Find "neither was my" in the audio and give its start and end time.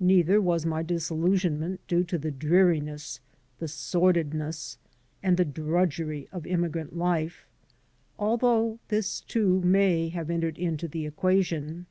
0.00-0.82